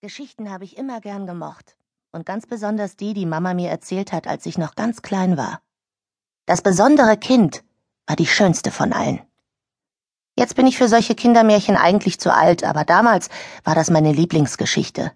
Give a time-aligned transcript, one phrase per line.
[0.00, 1.76] Geschichten habe ich immer gern gemocht.
[2.12, 5.60] Und ganz besonders die, die Mama mir erzählt hat, als ich noch ganz klein war.
[6.46, 7.64] Das besondere Kind
[8.06, 9.20] war die schönste von allen.
[10.36, 13.28] Jetzt bin ich für solche Kindermärchen eigentlich zu alt, aber damals
[13.64, 15.10] war das meine Lieblingsgeschichte.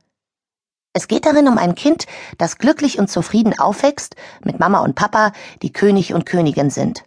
[0.94, 2.06] Es geht darin um ein Kind,
[2.36, 5.30] das glücklich und zufrieden aufwächst, mit Mama und Papa,
[5.62, 7.04] die König und Königin sind.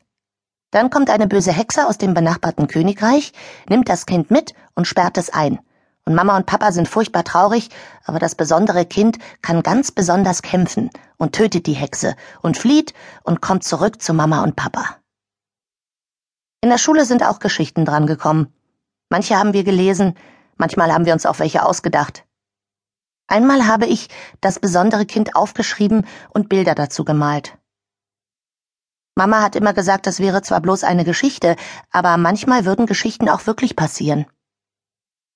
[0.72, 3.34] Dann kommt eine böse Hexe aus dem benachbarten Königreich,
[3.68, 5.60] nimmt das Kind mit und sperrt es ein
[6.14, 7.70] Mama und Papa sind furchtbar traurig,
[8.04, 13.42] aber das besondere Kind kann ganz besonders kämpfen und tötet die Hexe und flieht und
[13.42, 14.98] kommt zurück zu Mama und Papa.
[16.62, 18.54] In der Schule sind auch Geschichten drangekommen.
[19.10, 20.16] Manche haben wir gelesen,
[20.58, 22.24] manchmal haben wir uns auch welche ausgedacht.
[23.28, 24.10] Einmal habe ich
[24.42, 27.58] das besondere Kind aufgeschrieben und Bilder dazu gemalt.
[29.16, 31.56] Mama hat immer gesagt, das wäre zwar bloß eine Geschichte,
[31.90, 34.28] aber manchmal würden Geschichten auch wirklich passieren.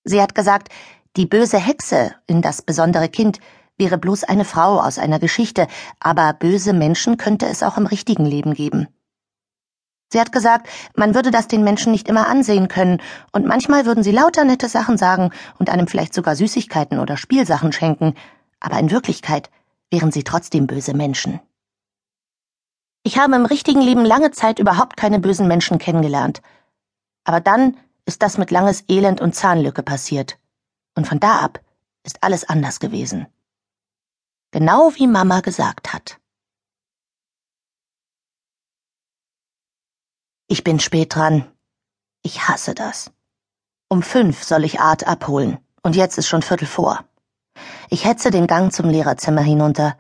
[0.10, 0.70] Sie hat gesagt,
[1.18, 3.38] die böse Hexe in das besondere Kind
[3.78, 5.68] wäre bloß eine Frau aus einer Geschichte,
[6.00, 8.88] aber böse Menschen könnte es auch im richtigen Leben geben.
[10.12, 13.04] Sie hat gesagt, man würde das den Menschen nicht immer ansehen können,
[13.34, 17.72] und manchmal würden sie lauter nette Sachen sagen und einem vielleicht sogar Süßigkeiten oder Spielsachen
[17.72, 18.16] schenken,
[18.60, 19.52] aber in Wirklichkeit
[19.92, 21.40] wären sie trotzdem böse Menschen.
[23.04, 26.42] Ich habe im richtigen Leben lange Zeit überhaupt keine bösen Menschen kennengelernt.
[27.26, 27.78] Aber dann
[28.10, 30.40] ist das mit langes Elend und Zahnlücke passiert.
[30.96, 31.62] Und von da ab
[32.04, 33.28] ist alles anders gewesen.
[34.50, 36.20] Genau wie Mama gesagt hat.
[40.48, 41.46] Ich bin spät dran.
[42.24, 43.12] Ich hasse das.
[43.90, 47.06] Um fünf soll ich Art abholen, und jetzt ist schon Viertel vor.
[47.92, 49.96] Ich hetze den Gang zum Lehrerzimmer hinunter.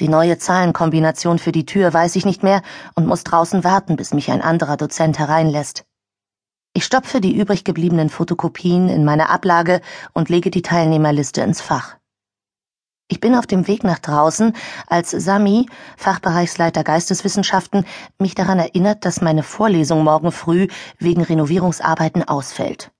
[0.00, 2.60] Die neue Zahlenkombination für die Tür weiß ich nicht mehr
[2.94, 5.86] und muss draußen warten, bis mich ein anderer Dozent hereinlässt.
[6.76, 9.80] Ich stopfe die übrig gebliebenen Fotokopien in meine Ablage
[10.12, 11.96] und lege die Teilnehmerliste ins Fach.
[13.06, 14.54] Ich bin auf dem Weg nach draußen,
[14.88, 17.86] als Sami, Fachbereichsleiter Geisteswissenschaften,
[18.18, 20.66] mich daran erinnert, dass meine Vorlesung morgen früh
[20.98, 22.90] wegen Renovierungsarbeiten ausfällt.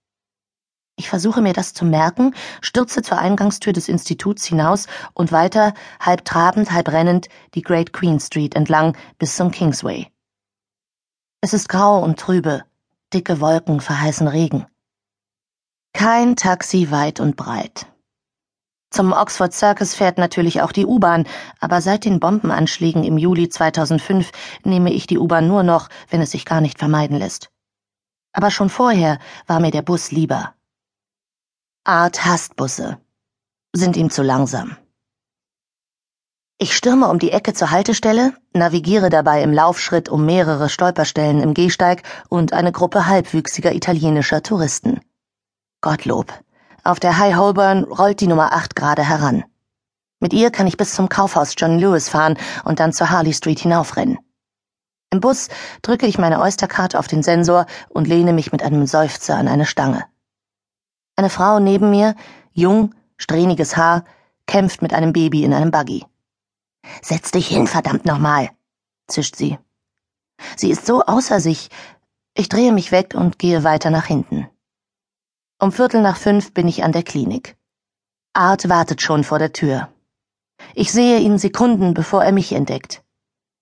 [0.96, 6.24] Ich versuche mir das zu merken, stürze zur Eingangstür des Instituts hinaus und weiter, halb
[6.24, 10.06] trabend, halb rennend, die Great Queen Street entlang bis zum Kingsway.
[11.40, 12.62] Es ist grau und trübe.
[13.14, 14.66] Dicke Wolken verheißen Regen.
[15.92, 17.86] Kein Taxi weit und breit.
[18.90, 21.26] Zum Oxford Circus fährt natürlich auch die U-Bahn,
[21.60, 24.32] aber seit den Bombenanschlägen im Juli 2005
[24.64, 27.50] nehme ich die U-Bahn nur noch, wenn es sich gar nicht vermeiden lässt.
[28.32, 30.54] Aber schon vorher war mir der Bus lieber.
[31.84, 32.98] Art hasst Busse.
[33.72, 34.76] Sind ihm zu langsam.
[36.58, 41.52] Ich stürme um die Ecke zur Haltestelle, navigiere dabei im Laufschritt um mehrere Stolperstellen im
[41.52, 45.00] Gehsteig und eine Gruppe halbwüchsiger italienischer Touristen.
[45.80, 46.32] Gottlob.
[46.84, 49.42] Auf der High Holborn rollt die Nummer 8 gerade heran.
[50.20, 53.58] Mit ihr kann ich bis zum Kaufhaus John Lewis fahren und dann zur Harley Street
[53.58, 54.18] hinaufrennen.
[55.10, 55.48] Im Bus
[55.82, 59.66] drücke ich meine Oysterkarte auf den Sensor und lehne mich mit einem Seufzer an eine
[59.66, 60.04] Stange.
[61.16, 62.14] Eine Frau neben mir,
[62.52, 64.04] jung, strähniges Haar,
[64.46, 66.04] kämpft mit einem Baby in einem Buggy.
[67.02, 68.50] Setz dich hin, verdammt nochmal,
[69.06, 69.58] zischt sie.
[70.56, 71.68] Sie ist so außer sich.
[72.34, 74.48] Ich drehe mich weg und gehe weiter nach hinten.
[75.60, 77.56] Um Viertel nach fünf bin ich an der Klinik.
[78.32, 79.88] Art wartet schon vor der Tür.
[80.74, 83.04] Ich sehe ihn Sekunden, bevor er mich entdeckt.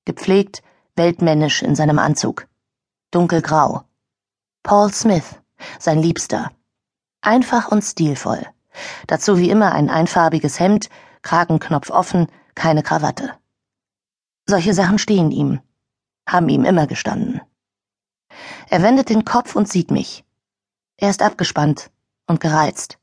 [0.05, 0.62] Gepflegt,
[0.97, 2.49] weltmännisch in seinem Anzug.
[3.11, 3.84] Dunkelgrau.
[4.62, 5.38] Paul Smith,
[5.78, 6.50] sein Liebster.
[7.21, 8.47] Einfach und stilvoll.
[9.06, 10.88] Dazu wie immer ein einfarbiges Hemd,
[11.21, 13.35] Kragenknopf offen, keine Krawatte.
[14.47, 15.61] Solche Sachen stehen ihm,
[16.27, 17.41] haben ihm immer gestanden.
[18.69, 20.25] Er wendet den Kopf und sieht mich.
[20.97, 21.91] Er ist abgespannt
[22.27, 22.99] und gereizt.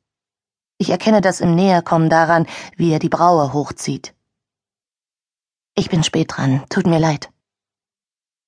[0.78, 4.16] Ich erkenne das im Näherkommen daran, wie er die Braue hochzieht.
[5.76, 7.32] Ich bin spät dran, tut mir leid.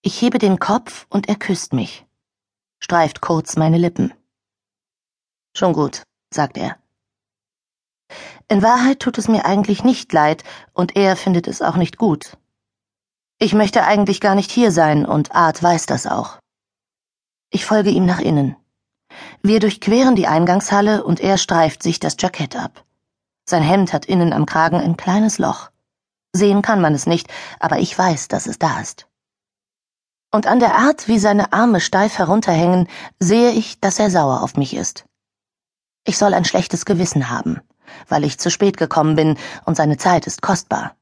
[0.01, 2.06] Ich hebe den Kopf und er küsst mich,
[2.79, 4.13] streift kurz meine Lippen.
[5.56, 6.03] Schon gut,
[6.34, 6.78] sagt er.
[8.51, 10.43] In Wahrheit tut es mir eigentlich nicht leid,
[10.73, 12.37] und er findet es auch nicht gut.
[13.39, 16.37] Ich möchte eigentlich gar nicht hier sein, und Art weiß das auch.
[17.49, 18.57] Ich folge ihm nach innen.
[19.41, 22.83] Wir durchqueren die Eingangshalle und er streift sich das Jackett ab.
[23.45, 25.69] Sein Hemd hat innen am Kragen ein kleines Loch.
[26.33, 27.29] Sehen kann man es nicht,
[27.61, 29.07] aber ich weiß, dass es da ist.
[30.29, 34.57] Und an der Art, wie seine Arme steif herunterhängen, sehe ich, dass er sauer auf
[34.57, 35.05] mich ist.
[36.03, 37.61] Ich soll ein schlechtes Gewissen haben
[38.08, 40.96] weil ich zu spät gekommen bin und seine Zeit ist kostbar.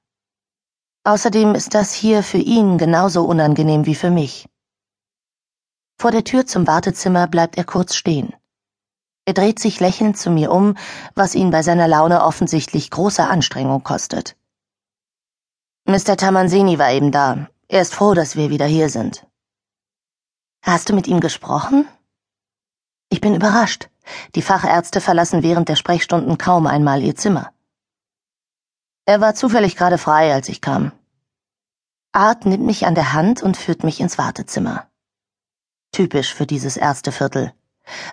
[1.03, 4.47] Außerdem ist das hier für ihn genauso unangenehm wie für mich.
[5.97, 8.33] Vor der Tür zum Wartezimmer bleibt er kurz stehen.
[9.25, 10.75] Er dreht sich lächelnd zu mir um,
[11.13, 14.35] was ihn bei seiner Laune offensichtlich große Anstrengung kostet.
[15.85, 16.17] Mr.
[16.17, 17.47] Tamanzini war eben da.
[17.67, 19.27] Er ist froh, dass wir wieder hier sind.
[20.63, 21.87] Hast du mit ihm gesprochen?
[23.09, 23.89] Ich bin überrascht.
[24.35, 27.51] Die Fachärzte verlassen während der Sprechstunden kaum einmal ihr Zimmer.
[29.05, 30.91] Er war zufällig gerade frei, als ich kam.
[32.11, 34.85] Art nimmt mich an der Hand und führt mich ins Wartezimmer.
[35.91, 37.53] Typisch für dieses erste Viertel.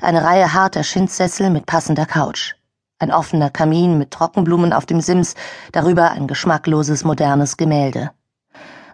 [0.01, 2.55] Eine Reihe harter Schindsessel mit passender Couch.
[2.99, 5.35] Ein offener Kamin mit Trockenblumen auf dem Sims,
[5.73, 8.11] darüber ein geschmackloses modernes Gemälde.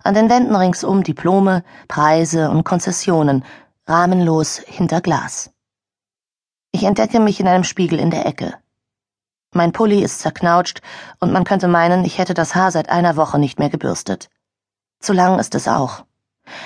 [0.03, 3.45] An den Wänden ringsum Diplome, Preise und Konzessionen,
[3.87, 5.52] rahmenlos hinter Glas.
[6.75, 8.55] Ich entdecke mich in einem Spiegel in der Ecke.
[9.55, 10.81] Mein Pulli ist zerknautscht
[11.21, 14.31] und man könnte meinen, ich hätte das Haar seit einer Woche nicht mehr gebürstet.
[14.99, 16.07] Zu lang ist es auch.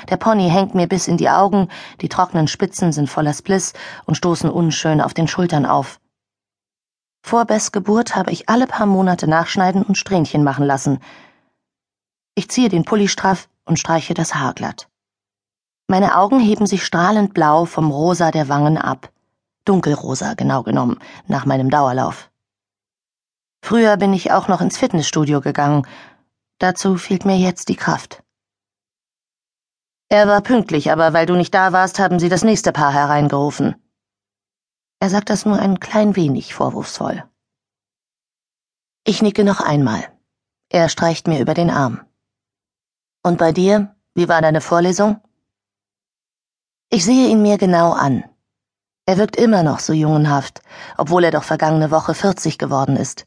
[0.08, 1.68] Der Pony hängt mir bis in die Augen,
[2.00, 3.72] die trockenen Spitzen sind voller Spliss
[4.04, 6.00] und stoßen unschön auf den Schultern auf.
[7.22, 11.00] Vor Bess Geburt habe ich alle paar Monate nachschneiden und Strähnchen machen lassen.
[12.36, 14.88] Ich ziehe den Pulli straff und streiche das Haar glatt.
[15.88, 19.10] Meine Augen heben sich strahlend blau vom Rosa der Wangen ab.
[19.66, 22.30] Dunkelrosa, genau genommen, nach meinem Dauerlauf.
[23.62, 25.86] Früher bin ich auch noch ins Fitnessstudio gegangen.
[26.58, 28.22] Dazu fehlt mir jetzt die Kraft.
[30.08, 33.74] Er war pünktlich, aber weil du nicht da warst, haben sie das nächste Paar hereingerufen.
[35.00, 37.24] Er sagt das nur ein klein wenig vorwurfsvoll.
[39.04, 40.04] Ich nicke noch einmal.
[40.68, 42.00] Er streicht mir über den Arm.
[43.22, 45.20] Und bei dir, wie war deine Vorlesung?
[46.88, 48.24] Ich sehe ihn mir genau an.
[49.06, 50.62] Er wirkt immer noch so jungenhaft,
[50.96, 53.26] obwohl er doch vergangene Woche 40 geworden ist.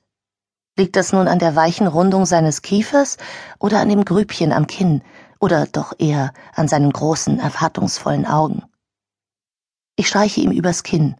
[0.78, 3.18] Liegt das nun an der weichen Rundung seines Kiefers
[3.60, 5.02] oder an dem Grübchen am Kinn,
[5.40, 8.64] oder doch eher an seinen großen, erwartungsvollen Augen.
[9.96, 11.16] Ich streiche ihm übers Kinn.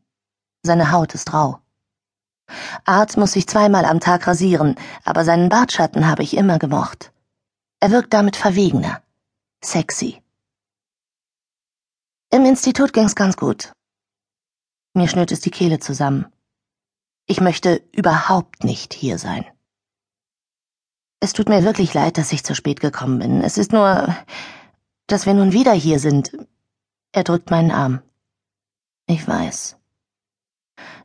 [0.62, 1.60] Seine Haut ist rau.
[2.84, 7.14] Art muss sich zweimal am Tag rasieren, aber seinen Bartschatten habe ich immer gemocht.
[7.80, 9.02] Er wirkt damit verwegener,
[9.64, 10.22] sexy.
[12.32, 13.72] Im Institut ging's ganz gut.
[14.94, 16.26] Mir schnürt es die Kehle zusammen.
[17.26, 19.46] Ich möchte überhaupt nicht hier sein.
[21.20, 23.44] Es tut mir wirklich leid, dass ich zu spät gekommen bin.
[23.44, 24.16] Es ist nur,
[25.08, 26.32] dass wir nun wieder hier sind.
[27.12, 28.02] Er drückt meinen Arm.
[29.06, 29.78] Ich weiß.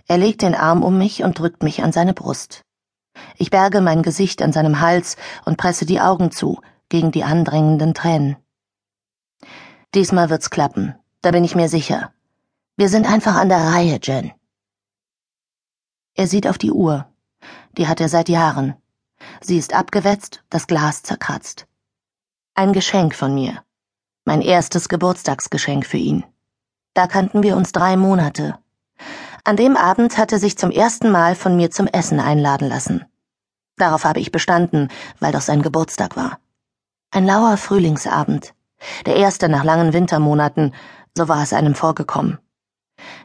[0.07, 2.63] Er legt den Arm um mich und drückt mich an seine Brust.
[3.37, 7.95] Ich berge mein Gesicht an seinem Hals und presse die Augen zu, gegen die andrängenden
[7.95, 8.37] Tränen.
[9.95, 12.13] Diesmal wird's klappen, da bin ich mir sicher.
[12.77, 14.33] Wir sind einfach an der Reihe, Jen.
[16.17, 17.07] Er sieht auf die Uhr.
[17.79, 18.75] Die hat er seit Jahren.
[19.41, 21.69] Sie ist abgewetzt, das Glas zerkratzt.
[22.55, 23.63] Ein Geschenk von mir.
[24.25, 26.25] Mein erstes Geburtstagsgeschenk für ihn.
[26.95, 28.59] Da kannten wir uns drei Monate.
[29.45, 33.05] An dem Abend hat er sich zum ersten Mal von mir zum Essen einladen lassen.
[33.77, 34.89] Darauf habe ich bestanden,
[35.21, 36.41] weil doch sein Geburtstag war.
[37.13, 38.53] Ein lauer Frühlingsabend.
[39.07, 40.75] Der erste nach langen Wintermonaten,
[41.17, 42.39] so war es einem vorgekommen.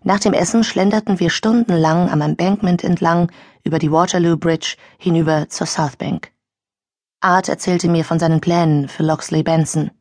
[0.04, 3.32] Nach dem Essen schlenderten wir stundenlang am Embankment entlang,
[3.64, 6.32] über die Waterloo Bridge hinüber zur South Bank.
[7.22, 9.92] Art erzählte mir von seinen Plänen für Loxley Benson,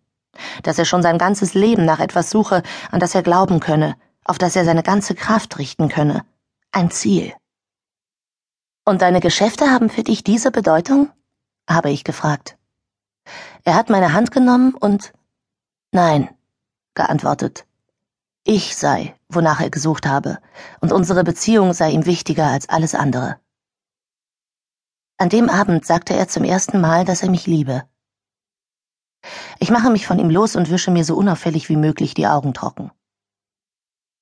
[0.62, 4.38] dass er schon sein ganzes Leben nach etwas suche, an das er glauben könne, auf
[4.38, 6.24] das er seine ganze Kraft richten könne.
[6.70, 7.32] Ein Ziel.
[8.84, 11.10] Und deine Geschäfte haben für dich diese Bedeutung?
[11.68, 12.56] habe ich gefragt.
[13.64, 15.12] Er hat meine Hand genommen und
[15.90, 16.28] Nein,
[16.94, 17.67] geantwortet.
[18.50, 20.38] Ich sei, wonach er gesucht habe,
[20.80, 23.38] und unsere Beziehung sei ihm wichtiger als alles andere.
[25.18, 27.86] An dem Abend sagte er zum ersten Mal, dass er mich liebe.
[29.58, 32.54] Ich mache mich von ihm los und wische mir so unauffällig wie möglich die Augen
[32.54, 32.90] trocken.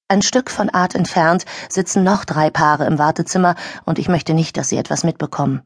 [0.09, 3.54] Ein Stück von Art entfernt sitzen noch drei Paare im Wartezimmer,
[3.85, 5.62] und ich möchte nicht, dass sie etwas mitbekommen.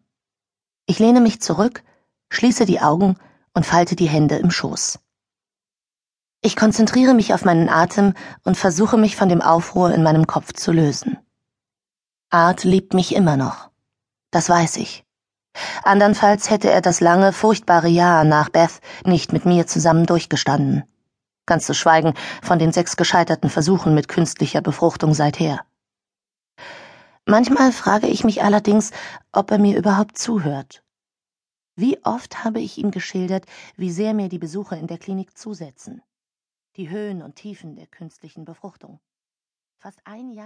[0.84, 1.82] Ich lehne mich zurück,
[2.28, 3.16] schließe die Augen
[3.54, 4.98] und falte die Hände im Schoß.
[6.42, 10.54] Ich konzentriere mich auf meinen Atem und versuche mich von dem Aufruhr in meinem Kopf
[10.54, 11.18] zu lösen.
[12.30, 13.68] Art liebt mich immer noch.
[14.30, 15.04] Das weiß ich.
[15.82, 20.84] Andernfalls hätte er das lange, furchtbare Jahr nach Beth nicht mit mir zusammen durchgestanden.
[21.44, 25.60] Ganz zu schweigen von den sechs gescheiterten Versuchen mit künstlicher Befruchtung seither.
[27.26, 28.92] Manchmal frage ich mich allerdings,
[29.32, 30.82] ob er mir überhaupt zuhört.
[31.76, 33.44] Wie oft habe ich ihm geschildert,
[33.76, 36.02] wie sehr mir die Besuche in der Klinik zusetzen
[36.76, 39.00] die Höhen und Tiefen der künstlichen Befruchtung.
[39.78, 40.38] Fast ein Jahr